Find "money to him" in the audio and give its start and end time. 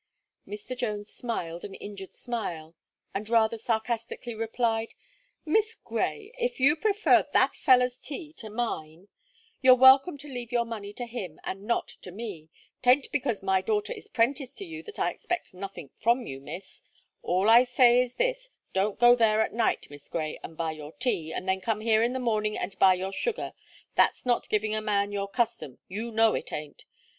10.65-11.39